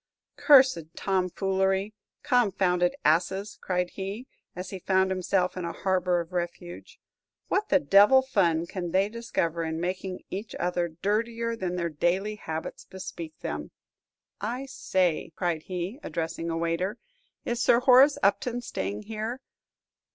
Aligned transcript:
"Cursed 0.35 0.95
tomfoolery! 0.95 1.93
Confounded 2.23 2.95
asses!" 3.05 3.59
cried 3.61 3.91
he, 3.91 4.25
as 4.55 4.71
he 4.71 4.79
found 4.79 5.11
himself 5.11 5.55
in 5.55 5.63
a 5.63 5.73
harbor 5.73 6.19
of 6.19 6.33
refuge. 6.33 6.99
"What 7.49 7.69
the 7.69 7.79
devil 7.79 8.23
fun 8.23 8.65
can 8.65 8.89
they 8.93 9.09
discover 9.09 9.63
in 9.63 9.79
making 9.79 10.23
each 10.31 10.55
other 10.55 10.87
dirtier 10.87 11.55
than 11.55 11.75
their 11.75 11.89
daily 11.89 12.33
habits 12.37 12.83
bespeak 12.83 13.37
them? 13.41 13.69
I 14.39 14.65
say," 14.65 15.33
cried 15.35 15.61
he, 15.61 15.99
addressing 16.01 16.49
a 16.49 16.57
waiter, 16.57 16.97
"is 17.45 17.61
Sir 17.61 17.79
Horace 17.81 18.17
Upton 18.23 18.61
staying 18.61 19.03
here? 19.03 19.39